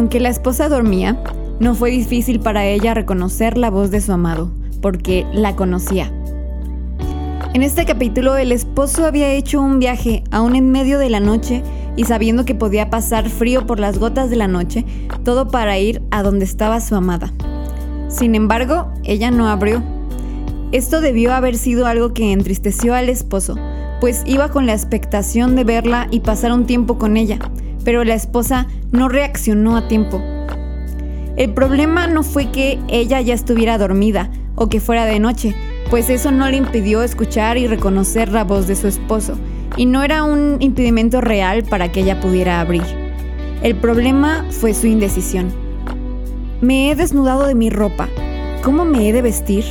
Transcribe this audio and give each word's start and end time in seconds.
Aunque 0.00 0.18
la 0.18 0.30
esposa 0.30 0.70
dormía, 0.70 1.22
no 1.58 1.74
fue 1.74 1.90
difícil 1.90 2.40
para 2.40 2.64
ella 2.64 2.94
reconocer 2.94 3.58
la 3.58 3.68
voz 3.68 3.90
de 3.90 4.00
su 4.00 4.12
amado, 4.12 4.50
porque 4.80 5.26
la 5.34 5.56
conocía. 5.56 6.10
En 7.52 7.62
este 7.62 7.84
capítulo 7.84 8.38
el 8.38 8.50
esposo 8.50 9.04
había 9.04 9.30
hecho 9.30 9.60
un 9.60 9.78
viaje 9.78 10.24
aún 10.30 10.56
en 10.56 10.72
medio 10.72 10.98
de 10.98 11.10
la 11.10 11.20
noche 11.20 11.62
y 11.96 12.04
sabiendo 12.04 12.46
que 12.46 12.54
podía 12.54 12.88
pasar 12.88 13.28
frío 13.28 13.66
por 13.66 13.78
las 13.78 13.98
gotas 13.98 14.30
de 14.30 14.36
la 14.36 14.48
noche, 14.48 14.86
todo 15.22 15.48
para 15.48 15.78
ir 15.78 16.00
a 16.10 16.22
donde 16.22 16.46
estaba 16.46 16.80
su 16.80 16.94
amada. 16.94 17.34
Sin 18.08 18.34
embargo, 18.34 18.90
ella 19.04 19.30
no 19.30 19.50
abrió. 19.50 19.82
Esto 20.72 21.02
debió 21.02 21.34
haber 21.34 21.58
sido 21.58 21.84
algo 21.84 22.14
que 22.14 22.32
entristeció 22.32 22.94
al 22.94 23.10
esposo, 23.10 23.56
pues 24.00 24.22
iba 24.24 24.48
con 24.48 24.64
la 24.64 24.72
expectación 24.72 25.56
de 25.56 25.64
verla 25.64 26.08
y 26.10 26.20
pasar 26.20 26.52
un 26.52 26.64
tiempo 26.64 26.96
con 26.96 27.18
ella, 27.18 27.38
pero 27.84 28.04
la 28.04 28.14
esposa 28.14 28.66
no 28.92 29.08
reaccionó 29.08 29.76
a 29.76 29.88
tiempo. 29.88 30.22
El 31.36 31.54
problema 31.54 32.06
no 32.06 32.22
fue 32.22 32.50
que 32.50 32.78
ella 32.88 33.20
ya 33.20 33.34
estuviera 33.34 33.78
dormida 33.78 34.30
o 34.56 34.68
que 34.68 34.80
fuera 34.80 35.04
de 35.06 35.20
noche, 35.20 35.54
pues 35.88 36.10
eso 36.10 36.30
no 36.30 36.48
le 36.50 36.56
impidió 36.56 37.02
escuchar 37.02 37.56
y 37.56 37.66
reconocer 37.66 38.30
la 38.30 38.44
voz 38.44 38.66
de 38.66 38.76
su 38.76 38.86
esposo, 38.88 39.34
y 39.76 39.86
no 39.86 40.02
era 40.02 40.22
un 40.22 40.56
impedimento 40.60 41.20
real 41.20 41.62
para 41.64 41.90
que 41.90 42.00
ella 42.00 42.20
pudiera 42.20 42.60
abrir. 42.60 42.82
El 43.62 43.76
problema 43.76 44.44
fue 44.50 44.74
su 44.74 44.86
indecisión. 44.86 45.50
Me 46.60 46.90
he 46.90 46.94
desnudado 46.94 47.46
de 47.46 47.54
mi 47.54 47.70
ropa. 47.70 48.08
¿Cómo 48.62 48.84
me 48.84 49.08
he 49.08 49.12
de 49.12 49.22
vestir? 49.22 49.64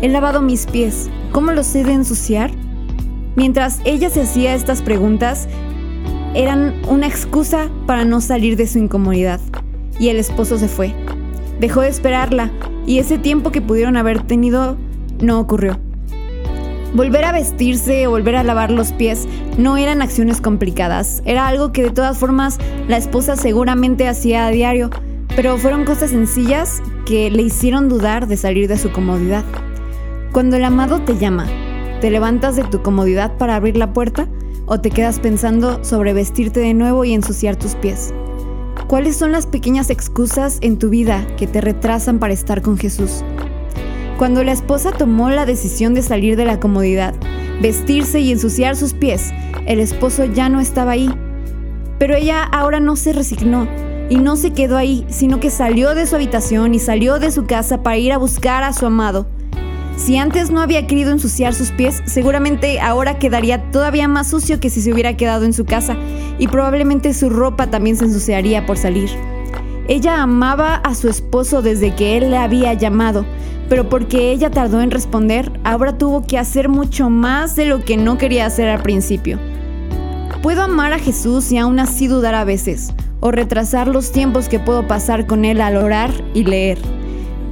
He 0.00 0.08
lavado 0.08 0.42
mis 0.42 0.66
pies. 0.66 1.08
¿Cómo 1.30 1.52
los 1.52 1.74
he 1.74 1.84
de 1.84 1.92
ensuciar? 1.92 2.50
Mientras 3.36 3.80
ella 3.84 4.10
se 4.10 4.22
hacía 4.22 4.54
estas 4.54 4.82
preguntas, 4.82 5.48
eran 6.34 6.74
una 6.88 7.06
excusa 7.06 7.68
para 7.86 8.04
no 8.04 8.20
salir 8.20 8.56
de 8.56 8.66
su 8.66 8.78
incomodidad. 8.78 9.40
Y 9.98 10.08
el 10.08 10.16
esposo 10.16 10.58
se 10.58 10.68
fue. 10.68 10.94
Dejó 11.60 11.82
de 11.82 11.88
esperarla 11.88 12.50
y 12.86 12.98
ese 12.98 13.18
tiempo 13.18 13.52
que 13.52 13.60
pudieron 13.60 13.96
haber 13.96 14.22
tenido 14.22 14.76
no 15.20 15.38
ocurrió. 15.38 15.78
Volver 16.94 17.24
a 17.24 17.32
vestirse 17.32 18.06
o 18.06 18.10
volver 18.10 18.36
a 18.36 18.42
lavar 18.42 18.70
los 18.70 18.92
pies 18.92 19.26
no 19.56 19.78
eran 19.78 20.02
acciones 20.02 20.42
complicadas, 20.42 21.22
era 21.24 21.46
algo 21.46 21.72
que 21.72 21.84
de 21.84 21.90
todas 21.90 22.18
formas 22.18 22.58
la 22.86 22.98
esposa 22.98 23.36
seguramente 23.36 24.08
hacía 24.08 24.46
a 24.46 24.50
diario, 24.50 24.90
pero 25.34 25.56
fueron 25.56 25.86
cosas 25.86 26.10
sencillas 26.10 26.82
que 27.06 27.30
le 27.30 27.42
hicieron 27.42 27.88
dudar 27.88 28.26
de 28.26 28.36
salir 28.36 28.68
de 28.68 28.76
su 28.76 28.92
comodidad. 28.92 29.44
Cuando 30.32 30.56
el 30.56 30.64
amado 30.64 31.00
te 31.00 31.16
llama, 31.16 31.46
¿te 32.02 32.10
levantas 32.10 32.56
de 32.56 32.64
tu 32.64 32.82
comodidad 32.82 33.38
para 33.38 33.56
abrir 33.56 33.78
la 33.78 33.94
puerta 33.94 34.28
o 34.66 34.80
te 34.80 34.90
quedas 34.90 35.18
pensando 35.18 35.82
sobre 35.84 36.12
vestirte 36.12 36.60
de 36.60 36.74
nuevo 36.74 37.04
y 37.04 37.12
ensuciar 37.12 37.56
tus 37.56 37.74
pies? 37.74 38.12
¿Cuáles 38.86 39.16
son 39.16 39.32
las 39.32 39.46
pequeñas 39.46 39.90
excusas 39.90 40.58
en 40.60 40.78
tu 40.78 40.90
vida 40.90 41.26
que 41.36 41.46
te 41.46 41.60
retrasan 41.60 42.18
para 42.18 42.34
estar 42.34 42.62
con 42.62 42.76
Jesús? 42.76 43.24
Cuando 44.18 44.44
la 44.44 44.52
esposa 44.52 44.92
tomó 44.92 45.30
la 45.30 45.46
decisión 45.46 45.94
de 45.94 46.02
salir 46.02 46.36
de 46.36 46.44
la 46.44 46.60
comodidad, 46.60 47.14
vestirse 47.60 48.20
y 48.20 48.32
ensuciar 48.32 48.76
sus 48.76 48.92
pies, 48.92 49.32
el 49.66 49.80
esposo 49.80 50.24
ya 50.24 50.48
no 50.48 50.60
estaba 50.60 50.92
ahí. 50.92 51.10
Pero 51.98 52.14
ella 52.14 52.42
ahora 52.44 52.80
no 52.80 52.96
se 52.96 53.12
resignó 53.12 53.66
y 54.10 54.16
no 54.16 54.36
se 54.36 54.52
quedó 54.52 54.76
ahí, 54.76 55.06
sino 55.08 55.40
que 55.40 55.50
salió 55.50 55.94
de 55.94 56.06
su 56.06 56.16
habitación 56.16 56.74
y 56.74 56.78
salió 56.78 57.18
de 57.18 57.30
su 57.30 57.46
casa 57.46 57.82
para 57.82 57.96
ir 57.96 58.12
a 58.12 58.18
buscar 58.18 58.62
a 58.62 58.72
su 58.72 58.84
amado. 58.84 59.26
Si 59.96 60.16
antes 60.16 60.50
no 60.50 60.60
había 60.60 60.86
querido 60.86 61.12
ensuciar 61.12 61.54
sus 61.54 61.70
pies, 61.70 62.02
seguramente 62.06 62.80
ahora 62.80 63.18
quedaría 63.18 63.70
todavía 63.70 64.08
más 64.08 64.28
sucio 64.28 64.58
que 64.58 64.70
si 64.70 64.80
se 64.80 64.92
hubiera 64.92 65.16
quedado 65.16 65.44
en 65.44 65.52
su 65.52 65.64
casa 65.64 65.96
y 66.38 66.48
probablemente 66.48 67.14
su 67.14 67.30
ropa 67.30 67.68
también 67.68 67.96
se 67.96 68.06
ensuciaría 68.06 68.66
por 68.66 68.78
salir. 68.78 69.10
Ella 69.88 70.22
amaba 70.22 70.76
a 70.76 70.94
su 70.94 71.08
esposo 71.08 71.60
desde 71.60 71.94
que 71.94 72.16
él 72.16 72.30
le 72.30 72.38
había 72.38 72.72
llamado, 72.74 73.26
pero 73.68 73.88
porque 73.88 74.32
ella 74.32 74.50
tardó 74.50 74.80
en 74.80 74.90
responder, 74.90 75.52
ahora 75.64 75.98
tuvo 75.98 76.26
que 76.26 76.38
hacer 76.38 76.68
mucho 76.68 77.10
más 77.10 77.56
de 77.56 77.66
lo 77.66 77.84
que 77.84 77.96
no 77.96 78.18
quería 78.18 78.46
hacer 78.46 78.68
al 78.68 78.82
principio. 78.82 79.38
Puedo 80.42 80.62
amar 80.62 80.92
a 80.92 80.98
Jesús 80.98 81.52
y 81.52 81.58
aún 81.58 81.78
así 81.78 82.06
dudar 82.06 82.34
a 82.34 82.44
veces, 82.44 82.92
o 83.20 83.30
retrasar 83.30 83.88
los 83.88 84.10
tiempos 84.10 84.48
que 84.48 84.58
puedo 84.58 84.86
pasar 84.88 85.26
con 85.26 85.44
Él 85.44 85.60
al 85.60 85.76
orar 85.76 86.10
y 86.34 86.44
leer. 86.44 86.78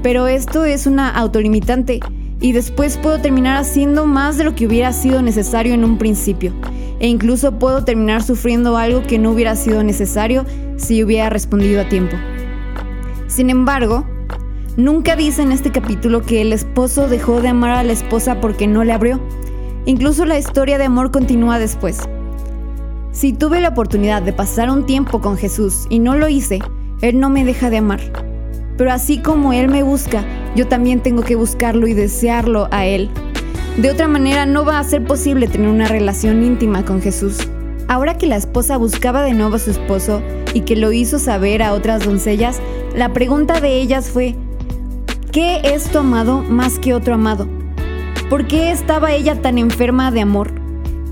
Pero 0.02 0.26
esto 0.26 0.64
es 0.64 0.86
una 0.86 1.10
autolimitante 1.10 2.00
y 2.40 2.52
después 2.52 2.96
puedo 2.96 3.20
terminar 3.20 3.58
haciendo 3.58 4.06
más 4.06 4.38
de 4.38 4.44
lo 4.44 4.54
que 4.54 4.66
hubiera 4.66 4.92
sido 4.92 5.20
necesario 5.22 5.74
en 5.74 5.84
un 5.84 5.98
principio. 5.98 6.52
E 6.98 7.08
incluso 7.08 7.58
puedo 7.58 7.84
terminar 7.84 8.22
sufriendo 8.22 8.76
algo 8.76 9.02
que 9.02 9.18
no 9.18 9.30
hubiera 9.30 9.56
sido 9.56 9.82
necesario 9.82 10.44
si 10.76 11.02
hubiera 11.02 11.30
respondido 11.30 11.80
a 11.80 11.88
tiempo. 11.88 12.16
Sin 13.26 13.50
embargo, 13.50 14.06
nunca 14.76 15.16
dice 15.16 15.42
en 15.42 15.52
este 15.52 15.70
capítulo 15.70 16.22
que 16.22 16.40
el 16.40 16.52
esposo 16.52 17.08
dejó 17.08 17.40
de 17.40 17.48
amar 17.48 17.70
a 17.70 17.84
la 17.84 17.92
esposa 17.92 18.40
porque 18.40 18.66
no 18.66 18.84
le 18.84 18.92
abrió. 18.92 19.20
Incluso 19.86 20.24
la 20.24 20.38
historia 20.38 20.78
de 20.78 20.84
amor 20.84 21.10
continúa 21.10 21.58
después. 21.58 22.00
Si 23.12 23.32
tuve 23.32 23.60
la 23.60 23.70
oportunidad 23.70 24.22
de 24.22 24.32
pasar 24.32 24.70
un 24.70 24.86
tiempo 24.86 25.20
con 25.20 25.36
Jesús 25.36 25.86
y 25.90 25.98
no 25.98 26.16
lo 26.16 26.28
hice, 26.28 26.60
Él 27.02 27.18
no 27.18 27.28
me 27.28 27.44
deja 27.44 27.70
de 27.70 27.78
amar. 27.78 28.00
Pero 28.76 28.92
así 28.92 29.20
como 29.20 29.52
Él 29.52 29.68
me 29.68 29.82
busca, 29.82 30.24
yo 30.54 30.66
también 30.66 31.00
tengo 31.00 31.22
que 31.22 31.36
buscarlo 31.36 31.86
y 31.86 31.94
desearlo 31.94 32.68
a 32.70 32.86
Él. 32.86 33.10
De 33.76 33.90
otra 33.90 34.08
manera 34.08 34.46
no 34.46 34.64
va 34.64 34.78
a 34.78 34.84
ser 34.84 35.04
posible 35.04 35.46
tener 35.46 35.68
una 35.68 35.86
relación 35.86 36.42
íntima 36.42 36.84
con 36.84 37.00
Jesús. 37.00 37.38
Ahora 37.88 38.18
que 38.18 38.26
la 38.26 38.36
esposa 38.36 38.76
buscaba 38.76 39.22
de 39.22 39.34
nuevo 39.34 39.56
a 39.56 39.58
su 39.58 39.70
esposo 39.70 40.22
y 40.54 40.60
que 40.60 40.76
lo 40.76 40.92
hizo 40.92 41.18
saber 41.18 41.62
a 41.62 41.72
otras 41.72 42.04
doncellas, 42.04 42.60
la 42.94 43.12
pregunta 43.12 43.60
de 43.60 43.80
ellas 43.80 44.10
fue, 44.10 44.36
¿qué 45.32 45.60
es 45.64 45.84
tu 45.84 45.98
amado 45.98 46.42
más 46.42 46.78
que 46.78 46.94
otro 46.94 47.14
amado? 47.14 47.48
¿Por 48.28 48.46
qué 48.46 48.70
estaba 48.70 49.12
ella 49.12 49.40
tan 49.42 49.58
enferma 49.58 50.10
de 50.10 50.20
amor? 50.20 50.52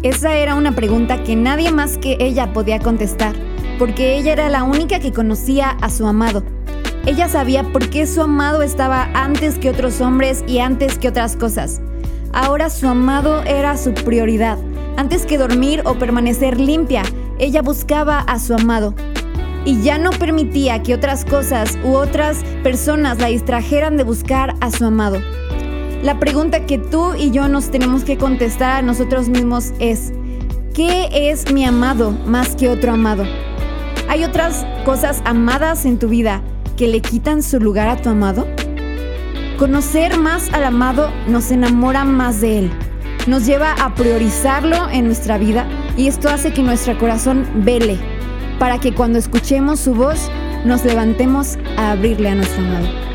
Esa 0.03 0.37
era 0.37 0.55
una 0.55 0.73
pregunta 0.73 1.25
que 1.25 1.35
nadie 1.35 1.73
más 1.73 1.99
que 1.99 2.17
ella 2.21 2.53
podía 2.53 2.79
contestar, 2.79 3.35
porque 3.79 4.17
ella 4.17 4.33
era 4.33 4.49
la 4.49 4.63
única 4.63 5.01
que 5.01 5.13
conocía 5.13 5.71
a 5.71 5.91
su 5.91 6.07
amado. 6.07 6.45
Ella 7.09 7.27
sabía 7.27 7.63
por 7.63 7.89
qué 7.89 8.07
su 8.07 8.21
amado 8.21 8.61
estaba 8.61 9.09
antes 9.15 9.59
que 9.59 9.71
otros 9.71 10.03
hombres 10.03 10.45
y 10.47 10.59
antes 10.59 10.99
que 10.99 11.09
otras 11.09 11.37
cosas. 11.37 11.81
Ahora 12.35 12.69
su 12.69 12.87
amado 12.87 13.43
era 13.45 13.79
su 13.79 13.95
prioridad. 13.95 14.59
Antes 14.99 15.25
que 15.25 15.39
dormir 15.39 15.81
o 15.87 15.95
permanecer 15.95 16.61
limpia, 16.61 17.03
ella 17.39 17.63
buscaba 17.63 18.19
a 18.19 18.39
su 18.39 18.53
amado. 18.53 18.93
Y 19.65 19.81
ya 19.81 19.97
no 19.97 20.11
permitía 20.11 20.83
que 20.83 20.93
otras 20.93 21.25
cosas 21.25 21.79
u 21.83 21.95
otras 21.95 22.45
personas 22.63 23.19
la 23.21 23.29
distrajeran 23.29 23.97
de 23.97 24.05
buscar 24.05 24.55
a 24.61 24.71
su 24.71 24.85
amado. 24.85 25.19
La 26.03 26.21
pregunta 26.21 26.67
que 26.67 26.77
tú 26.77 27.15
y 27.15 27.31
yo 27.31 27.49
nos 27.49 27.71
tenemos 27.71 28.05
que 28.05 28.19
contestar 28.19 28.73
a 28.73 28.83
nosotros 28.83 29.31
mismos 29.31 29.73
es, 29.79 30.13
¿qué 30.75 31.09
es 31.11 31.51
mi 31.55 31.65
amado 31.65 32.11
más 32.27 32.55
que 32.55 32.69
otro 32.69 32.93
amado? 32.93 33.25
¿Hay 34.11 34.25
otras 34.25 34.67
cosas 34.85 35.23
amadas 35.25 35.87
en 35.87 35.99
tu 35.99 36.09
vida 36.09 36.43
que 36.79 36.87
le 36.87 37.01
quitan 37.01 37.43
su 37.43 37.59
lugar 37.59 37.89
a 37.89 38.01
tu 38.01 38.09
amado? 38.09 38.47
Conocer 39.59 40.17
más 40.17 40.49
al 40.53 40.63
amado 40.63 41.11
nos 41.27 41.51
enamora 41.51 42.05
más 42.05 42.41
de 42.41 42.61
él, 42.61 42.71
nos 43.27 43.45
lleva 43.45 43.73
a 43.73 43.97
priorizarlo 43.97 44.89
en 44.89 45.07
nuestra 45.07 45.39
vida 45.39 45.67
y 45.97 46.07
esto 46.07 46.29
hace 46.29 46.53
que 46.53 46.63
nuestro 46.63 46.97
corazón 46.97 47.47
vele 47.65 47.99
para 48.61 48.79
que 48.79 48.95
cuando 48.95 49.19
escuchemos 49.19 49.81
su 49.81 49.93
voz 49.93 50.31
nos 50.65 50.85
levantemos 50.85 51.59
a 51.77 51.91
abrirle 51.91 52.29
a 52.29 52.37
nuestro 52.37 52.63
amado. 52.65 53.08